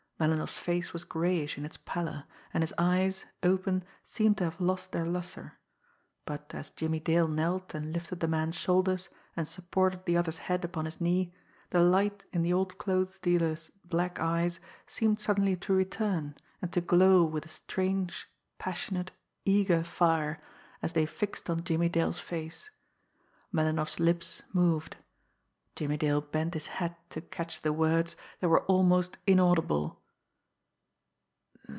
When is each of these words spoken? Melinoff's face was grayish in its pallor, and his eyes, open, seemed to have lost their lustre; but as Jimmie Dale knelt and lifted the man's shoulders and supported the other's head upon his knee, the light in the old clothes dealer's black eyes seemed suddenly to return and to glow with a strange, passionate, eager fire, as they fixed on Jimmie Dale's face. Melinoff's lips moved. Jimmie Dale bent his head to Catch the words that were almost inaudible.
Melinoff's 0.21 0.59
face 0.59 0.93
was 0.93 1.03
grayish 1.03 1.57
in 1.57 1.65
its 1.65 1.77
pallor, 1.77 2.25
and 2.53 2.61
his 2.61 2.75
eyes, 2.77 3.25
open, 3.41 3.83
seemed 4.03 4.37
to 4.37 4.43
have 4.43 4.61
lost 4.61 4.91
their 4.91 5.03
lustre; 5.03 5.57
but 6.27 6.53
as 6.53 6.69
Jimmie 6.69 6.99
Dale 6.99 7.27
knelt 7.27 7.73
and 7.73 7.91
lifted 7.91 8.19
the 8.19 8.27
man's 8.27 8.55
shoulders 8.55 9.09
and 9.35 9.47
supported 9.47 10.05
the 10.05 10.15
other's 10.15 10.37
head 10.37 10.63
upon 10.63 10.85
his 10.85 11.01
knee, 11.01 11.33
the 11.71 11.79
light 11.83 12.27
in 12.31 12.43
the 12.43 12.53
old 12.53 12.77
clothes 12.77 13.17
dealer's 13.17 13.71
black 13.83 14.19
eyes 14.19 14.59
seemed 14.85 15.19
suddenly 15.19 15.55
to 15.55 15.73
return 15.73 16.35
and 16.61 16.71
to 16.71 16.81
glow 16.81 17.23
with 17.23 17.43
a 17.45 17.49
strange, 17.49 18.29
passionate, 18.59 19.09
eager 19.43 19.83
fire, 19.83 20.39
as 20.83 20.93
they 20.93 21.07
fixed 21.07 21.49
on 21.49 21.63
Jimmie 21.63 21.89
Dale's 21.89 22.19
face. 22.19 22.69
Melinoff's 23.51 23.99
lips 23.99 24.43
moved. 24.53 24.97
Jimmie 25.75 25.97
Dale 25.97 26.21
bent 26.21 26.53
his 26.53 26.67
head 26.67 26.95
to 27.09 27.21
Catch 27.21 27.63
the 27.63 27.73
words 27.73 28.15
that 28.39 28.49
were 28.49 28.63
almost 28.65 29.17
inaudible. 29.25 29.97